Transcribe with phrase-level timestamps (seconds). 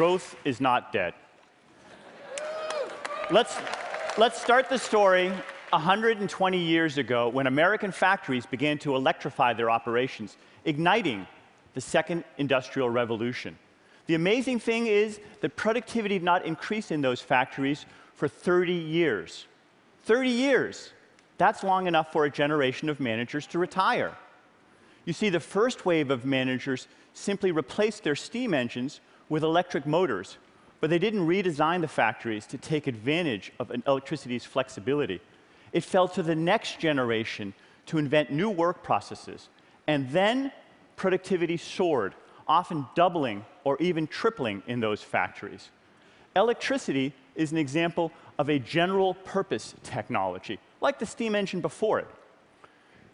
[0.00, 1.12] growth is not dead.
[3.30, 3.58] Let's,
[4.16, 5.30] let's start the story
[5.68, 11.26] 120 years ago when American factories began to electrify their operations, igniting
[11.74, 13.58] the second industrial revolution.
[14.06, 19.48] The amazing thing is that productivity did not increase in those factories for 30 years.
[20.04, 20.92] 30 years.
[21.36, 24.16] That's long enough for a generation of managers to retire.
[25.04, 30.36] You see, the first wave of managers simply replaced their steam engines with electric motors,
[30.80, 35.20] but they didn't redesign the factories to take advantage of electricity's flexibility.
[35.72, 37.54] It fell to the next generation
[37.86, 39.48] to invent new work processes,
[39.86, 40.52] and then
[40.96, 42.14] productivity soared,
[42.46, 45.70] often doubling or even tripling in those factories.
[46.34, 52.08] Electricity is an example of a general purpose technology, like the steam engine before it.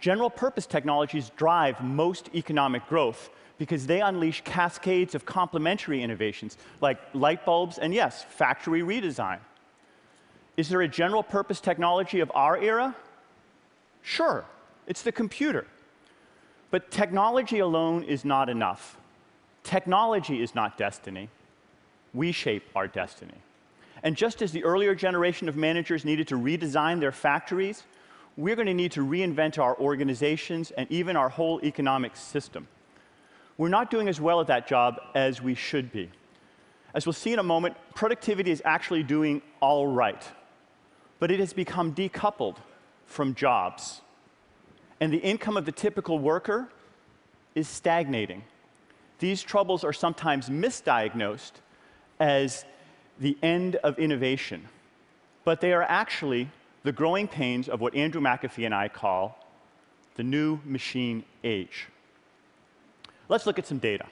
[0.01, 6.99] General purpose technologies drive most economic growth because they unleash cascades of complementary innovations like
[7.15, 9.39] light bulbs and, yes, factory redesign.
[10.57, 12.95] Is there a general purpose technology of our era?
[14.03, 14.45] Sure,
[14.87, 15.67] it's the computer.
[16.71, 18.97] But technology alone is not enough.
[19.63, 21.29] Technology is not destiny.
[22.15, 23.35] We shape our destiny.
[24.03, 27.85] And just as the earlier generation of managers needed to redesign their factories,
[28.37, 32.69] we're going to need to reinvent our organizations and even our whole economic system.
[33.59, 36.11] We're not doing as well at that job as we should be.
[36.95, 40.23] As we'll see in a moment, productivity is actually doing all right,
[41.19, 42.57] but it has become decoupled
[43.07, 44.01] from jobs.
[45.01, 46.69] And the income of the typical worker
[47.55, 48.45] is stagnating.
[49.19, 51.53] These troubles are sometimes misdiagnosed
[52.21, 52.65] as
[53.19, 54.69] the end of innovation,
[55.45, 56.51] but they are actually
[56.83, 59.39] the growing pains of what Andrew McAfee and I call
[60.15, 61.89] the new machine age.
[63.29, 64.07] Let's look at some data.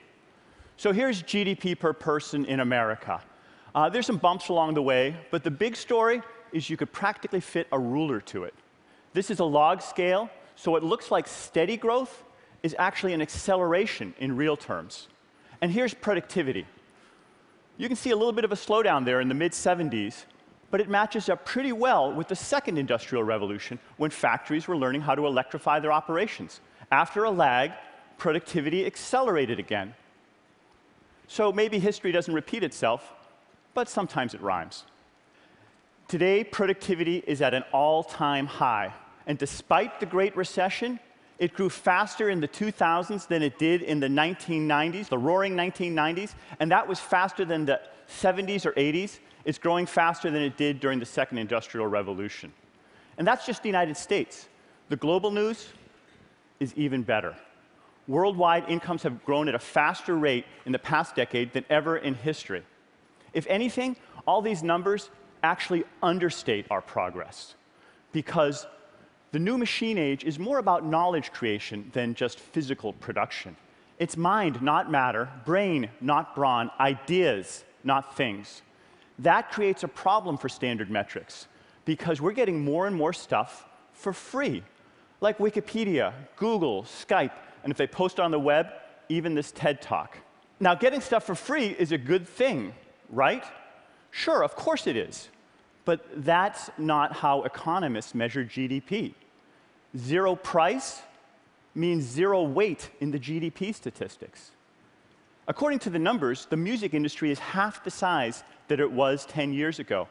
[0.77, 3.23] So here's GDP per person in America.
[3.75, 7.41] Uh, there's some bumps along the way, but the big story is you could practically
[7.41, 8.55] fit a ruler to it.
[9.13, 12.25] This is a log scale, so it looks like steady growth,
[12.63, 15.09] is actually an acceleration in real terms.
[15.61, 16.67] And here's productivity.
[17.77, 20.25] You can see a little bit of a slowdown there in the mid 70s,
[20.71, 25.03] but it matches up pretty well with the second industrial revolution when factories were learning
[25.03, 26.61] how to electrify their operations.
[26.91, 27.73] After a lag,
[28.19, 29.95] productivity accelerated again.
[31.29, 33.13] So maybe history doesn't repeat itself,
[33.75, 34.85] but sometimes it rhymes.
[36.07, 38.93] Today, productivity is at an all time high.
[39.27, 41.01] And despite the Great Recession,
[41.39, 46.35] it grew faster in the 2000s than it did in the 1990s, the roaring 1990s,
[46.61, 49.19] and that was faster than the 70s or 80s.
[49.45, 52.53] It's growing faster than it did during the second industrial revolution.
[53.19, 54.49] And that's just the United States.
[54.89, 55.69] The global news
[56.61, 57.35] is even better.
[58.07, 62.15] Worldwide incomes have grown at a faster rate in the past decade than ever in
[62.15, 62.63] history.
[63.33, 65.11] If anything, all these numbers
[65.43, 67.55] actually understate our progress
[68.13, 68.67] because
[69.33, 73.57] the new machine age is more about knowledge creation than just physical production.
[73.99, 78.63] It's mind, not matter, brain, not brawn, ideas, not things.
[79.19, 81.47] That creates a problem for standard metrics
[81.85, 84.63] because we're getting more and more stuff for free,
[85.21, 87.33] like Wikipedia, Google, Skype,
[87.65, 88.69] and if they post on the web,
[89.09, 90.17] even this TED Talk.
[90.61, 92.75] Now, getting stuff for free is a good thing,
[93.11, 93.45] right?
[94.13, 95.29] Sure, of course it is.
[95.85, 99.15] But that's not how economists measure GDP.
[99.97, 101.03] Zero price
[101.75, 104.53] means zero weight in the GDP statistics.
[105.47, 109.53] According to the numbers, the music industry is half the size that it was 10
[109.53, 110.09] years ago.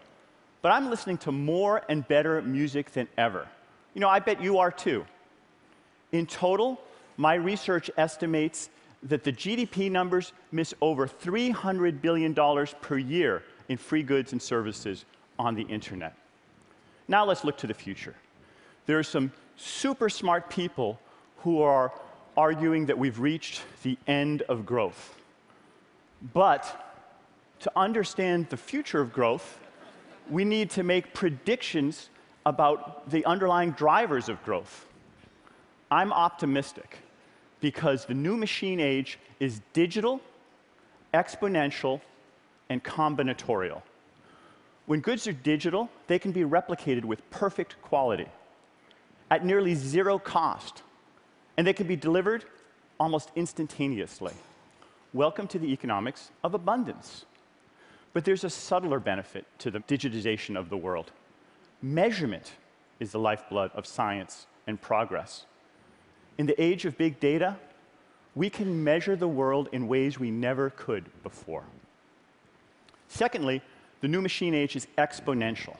[0.61, 3.47] But I'm listening to more and better music than ever.
[3.93, 5.05] You know, I bet you are too.
[6.11, 6.79] In total,
[7.17, 8.69] my research estimates
[9.03, 12.33] that the GDP numbers miss over $300 billion
[12.81, 15.05] per year in free goods and services
[15.37, 16.15] on the internet.
[17.07, 18.15] Now let's look to the future.
[18.85, 20.99] There are some super smart people
[21.37, 21.91] who are
[22.35, 25.15] arguing that we've reached the end of growth.
[26.33, 26.79] But
[27.59, 29.59] to understand the future of growth,
[30.29, 32.09] we need to make predictions
[32.45, 34.85] about the underlying drivers of growth.
[35.93, 36.97] I'm optimistic
[37.61, 40.21] because the new machine age is digital,
[41.13, 42.01] exponential,
[42.67, 43.83] and combinatorial.
[44.87, 48.25] When goods are digital, they can be replicated with perfect quality
[49.29, 50.81] at nearly zero cost,
[51.57, 52.43] and they can be delivered
[52.99, 54.33] almost instantaneously.
[55.13, 57.25] Welcome to the economics of abundance.
[58.13, 61.11] But there's a subtler benefit to the digitization of the world.
[61.83, 62.53] Measurement
[62.99, 65.45] is the lifeblood of science and progress.
[66.37, 67.57] In the age of big data,
[68.35, 71.63] we can measure the world in ways we never could before.
[73.07, 73.61] Secondly,
[74.01, 75.77] the new machine age is exponential.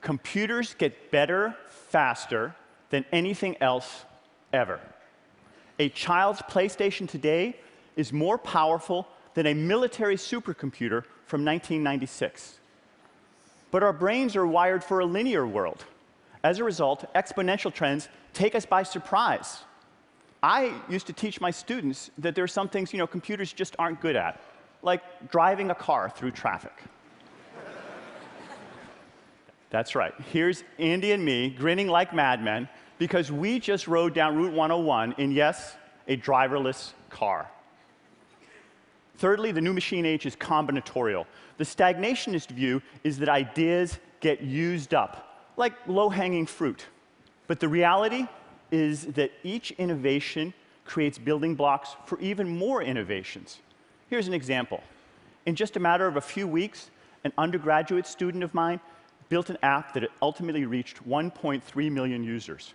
[0.00, 2.54] Computers get better faster
[2.90, 4.04] than anything else
[4.52, 4.80] ever.
[5.78, 7.56] A child's PlayStation today
[7.96, 12.58] is more powerful than a military supercomputer from 1996.
[13.70, 15.84] But our brains are wired for a linear world.
[16.44, 19.64] As a result, exponential trends take us by surprise.
[20.42, 23.74] I used to teach my students that there are some things, you know, computers just
[23.78, 24.40] aren't good at,
[24.82, 26.74] like driving a car through traffic.
[29.70, 30.12] That's right.
[30.32, 32.68] Here's Andy and me grinning like madmen
[32.98, 35.74] because we just rode down Route 101 in, yes,
[36.06, 37.50] a driverless car.
[39.16, 41.24] Thirdly, the new machine age is combinatorial.
[41.56, 46.86] The stagnationist view is that ideas get used up, like low hanging fruit.
[47.46, 48.26] But the reality
[48.70, 50.52] is that each innovation
[50.84, 53.58] creates building blocks for even more innovations.
[54.08, 54.82] Here's an example.
[55.46, 56.90] In just a matter of a few weeks,
[57.24, 58.80] an undergraduate student of mine
[59.28, 62.74] built an app that ultimately reached 1.3 million users.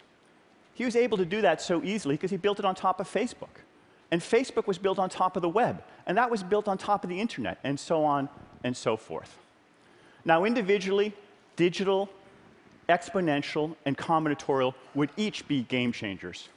[0.73, 3.07] He was able to do that so easily because he built it on top of
[3.07, 3.61] Facebook.
[4.11, 7.03] And Facebook was built on top of the web, and that was built on top
[7.03, 8.27] of the internet, and so on
[8.63, 9.37] and so forth.
[10.25, 11.13] Now, individually,
[11.55, 12.09] digital,
[12.91, 16.49] exponential, and combinatorial would each be game changers.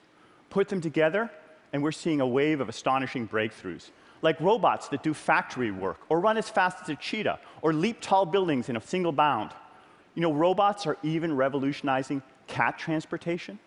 [0.50, 1.30] Put them together,
[1.72, 3.90] and we're seeing a wave of astonishing breakthroughs,
[4.22, 8.00] like robots that do factory work, or run as fast as a cheetah, or leap
[8.00, 9.50] tall buildings in a single bound.
[10.14, 13.58] You know, robots are even revolutionizing cat transportation.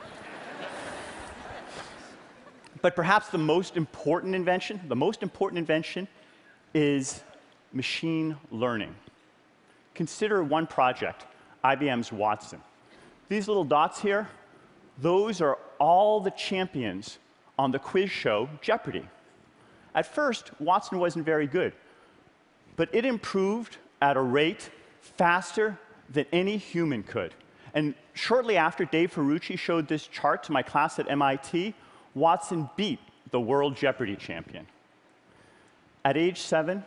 [2.82, 6.08] but perhaps the most important invention, the most important invention
[6.74, 7.22] is
[7.72, 8.94] machine learning.
[9.94, 11.26] Consider one project,
[11.68, 12.60] IBM's Watson.
[13.28, 14.26] These little dots here,
[14.98, 17.18] those are all the champions
[17.58, 19.06] on the quiz show Jeopardy!
[19.94, 21.72] At first, Watson wasn't very good,
[22.76, 24.70] but it improved at a rate
[25.00, 25.78] faster
[26.08, 27.34] than any human could.
[27.74, 31.74] And shortly after Dave Ferrucci showed this chart to my class at MIT,
[32.14, 33.00] Watson beat
[33.30, 34.66] the world Jeopardy champion.
[36.04, 36.84] At age seven,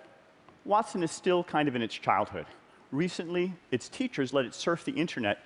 [0.66, 2.46] Watson is still kind of in its childhood.
[2.92, 5.40] Recently, its teachers let it surf the internet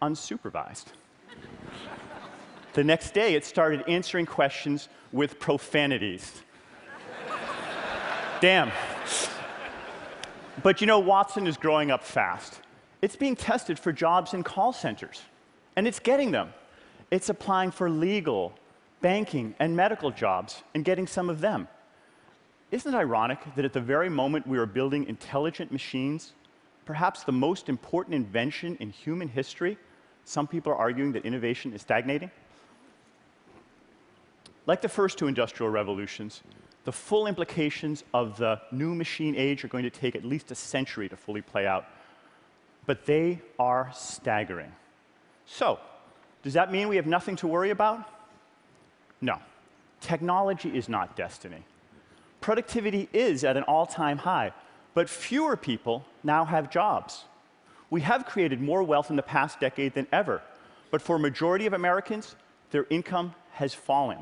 [0.00, 0.86] unsupervised.
[2.74, 6.42] the next day, it started answering questions with profanities.
[8.40, 8.70] Damn.
[10.62, 12.60] But you know, Watson is growing up fast.
[13.02, 15.22] It's being tested for jobs in call centers,
[15.76, 16.52] and it's getting them.
[17.10, 18.54] It's applying for legal,
[19.00, 21.68] banking, and medical jobs and getting some of them.
[22.70, 26.32] Isn't it ironic that at the very moment we are building intelligent machines,
[26.84, 29.78] perhaps the most important invention in human history,
[30.24, 32.30] some people are arguing that innovation is stagnating?
[34.66, 36.42] Like the first two industrial revolutions,
[36.84, 40.54] the full implications of the new machine age are going to take at least a
[40.54, 41.86] century to fully play out.
[42.86, 44.72] But they are staggering.
[45.46, 45.78] So,
[46.42, 48.08] does that mean we have nothing to worry about?
[49.20, 49.38] No.
[50.00, 51.64] Technology is not destiny.
[52.42, 54.52] Productivity is at an all time high,
[54.94, 57.24] but fewer people now have jobs.
[57.90, 60.40] We have created more wealth in the past decade than ever,
[60.90, 62.36] but for a majority of Americans,
[62.70, 64.18] their income has fallen.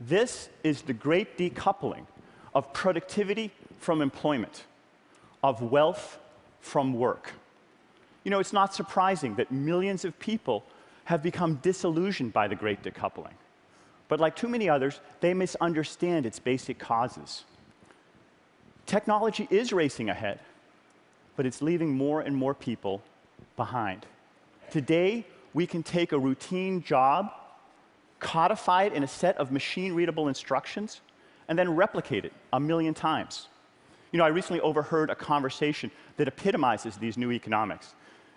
[0.00, 2.06] This is the great decoupling
[2.54, 4.64] of productivity from employment,
[5.42, 6.18] of wealth
[6.60, 7.32] from work.
[8.24, 10.64] You know, it's not surprising that millions of people
[11.04, 13.34] have become disillusioned by the great decoupling.
[14.08, 17.44] But like too many others, they misunderstand its basic causes.
[18.92, 20.38] Technology is racing ahead,
[21.34, 23.00] but it's leaving more and more people
[23.56, 24.04] behind.
[24.70, 27.32] Today, we can take a routine job
[28.20, 31.00] codify it in a set of machine readable instructions,
[31.48, 33.48] and then replicate it a million times.
[34.12, 37.94] You know, I recently overheard a conversation that epitomizes these new economics.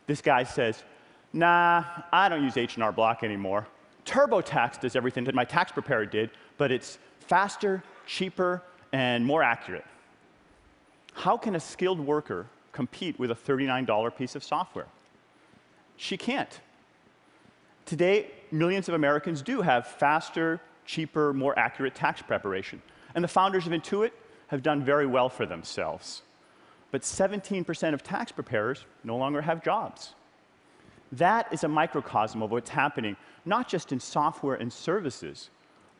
[0.07, 0.83] This guy says,
[1.33, 1.83] Nah,
[2.13, 3.67] I don't use H&R Block anymore.
[4.05, 9.83] TurboTax does everything that my tax preparer did, but it's faster, cheaper, and more accurate.
[11.15, 14.87] How can a skilled worker compete with a $39 piece of software?
[15.95, 16.59] She can't.
[17.85, 22.81] Today, millions of Americans do have faster, cheaper, more accurate tax preparation.
[23.15, 24.11] And the founders of Intuit
[24.47, 26.21] have done very well for themselves.
[26.91, 30.15] But 17% of tax preparers no longer have jobs.
[31.13, 35.49] That is a microcosm of what's happening, not just in software and services,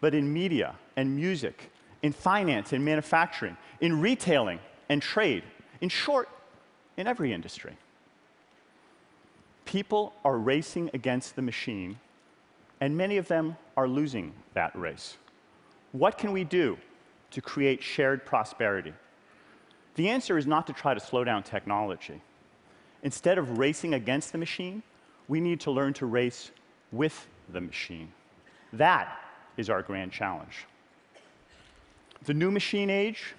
[0.02, 1.72] but in media and music,
[2.04, 5.44] in finance and manufacturing, in retailing and trade,
[5.82, 6.30] in short,
[6.98, 7.76] in every industry.
[9.66, 12.00] People are racing against the machine,
[12.80, 15.18] and many of them are losing that race.
[15.92, 16.78] What can we do
[17.32, 18.94] to create shared prosperity?
[19.96, 22.22] The answer is not to try to slow down technology.
[23.04, 24.84] Instead of racing against the machine,
[25.28, 26.52] we need to learn to race
[26.92, 28.12] with the machine.
[28.74, 29.18] That
[29.58, 30.66] is our grand challenge.
[32.24, 33.36] The new machine age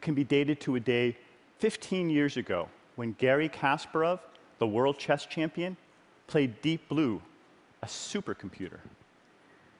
[0.00, 1.16] can be dated to a day
[1.58, 4.20] 15 years ago when Garry Kasparov,
[4.58, 5.76] the world chess champion,
[6.26, 7.22] played Deep Blue,
[7.82, 8.78] a supercomputer.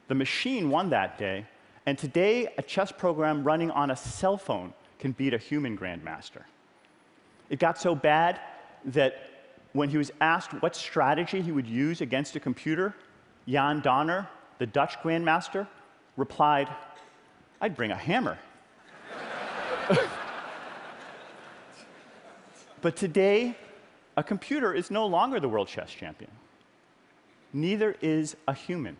[0.09, 1.47] The machine won that day,
[1.87, 6.43] and today a chess program running on a cell phone can beat a human grandmaster.
[7.51, 8.41] It got so bad
[8.85, 9.31] that
[9.73, 12.95] when he was asked what strategy he would use against a computer,
[13.47, 15.67] Jan Donner, the Dutch grandmaster,
[16.17, 16.69] replied,
[17.61, 18.39] I'd bring a hammer.
[22.80, 23.57] but today,
[24.16, 26.30] a computer is no longer the world chess champion.
[27.52, 28.97] Neither is a human.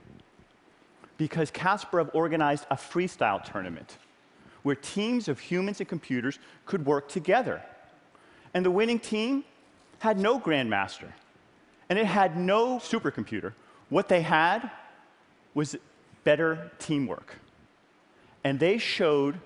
[1.16, 3.99] Because Kasparov organized a freestyle tournament
[4.62, 7.62] where teams of humans and computers could work together.
[8.54, 9.45] And the winning team
[9.99, 11.12] had no grandmaster,
[11.88, 13.52] and it had no supercomputer.
[13.88, 14.71] What they had
[15.54, 15.76] was
[16.25, 17.37] better teamwork.
[18.45, 19.40] And they showed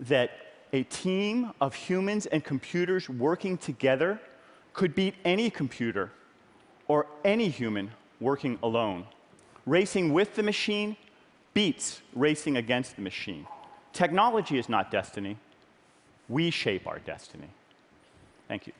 [0.00, 0.30] that
[0.74, 4.20] a team of humans and computers working together
[4.72, 6.10] could beat any computer
[6.88, 9.06] or any human working alone.
[9.66, 10.96] Racing with the machine
[11.54, 13.46] beats racing against the machine.
[13.92, 15.36] Technology is not destiny.
[16.28, 17.50] We shape our destiny.
[18.48, 18.72] Thank you.